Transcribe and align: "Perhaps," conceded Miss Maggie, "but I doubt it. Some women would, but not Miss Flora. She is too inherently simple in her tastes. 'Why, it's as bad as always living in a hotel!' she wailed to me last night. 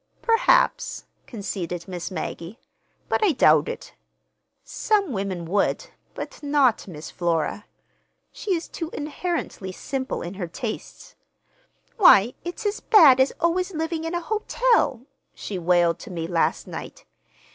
"Perhaps," 0.23 1.05
conceded 1.27 1.87
Miss 1.87 2.09
Maggie, 2.09 2.59
"but 3.07 3.23
I 3.23 3.33
doubt 3.33 3.69
it. 3.69 3.93
Some 4.63 5.11
women 5.11 5.45
would, 5.45 5.89
but 6.15 6.41
not 6.41 6.87
Miss 6.87 7.11
Flora. 7.11 7.65
She 8.31 8.55
is 8.55 8.67
too 8.67 8.89
inherently 8.93 9.71
simple 9.71 10.23
in 10.23 10.33
her 10.33 10.47
tastes. 10.47 11.15
'Why, 11.97 12.33
it's 12.43 12.65
as 12.65 12.79
bad 12.79 13.19
as 13.19 13.31
always 13.39 13.75
living 13.75 14.03
in 14.03 14.15
a 14.15 14.21
hotel!' 14.21 15.01
she 15.35 15.59
wailed 15.59 15.99
to 15.99 16.09
me 16.09 16.25
last 16.25 16.65
night. 16.65 17.05